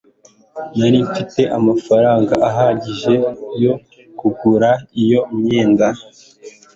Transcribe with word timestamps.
nari 0.77 0.97
mfite 1.07 1.41
amafaranga 1.57 2.33
ahagije 2.49 3.13
yo 3.63 3.73
kugura 4.19 4.69
iyo 5.03 5.19
myenda 5.37 5.87